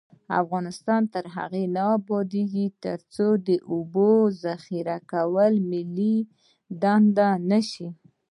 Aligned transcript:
افغانستان 0.41 1.01
تر 1.13 1.25
هغو 1.35 1.63
نه 1.75 1.83
ابادیږي، 1.97 2.65
ترڅو 2.83 3.27
د 3.47 3.49
اوبو 3.71 4.09
ذخیره 4.43 4.97
کول 5.11 5.53
ملي 5.71 6.15
دنده 6.81 7.29
نشي. 7.49 7.87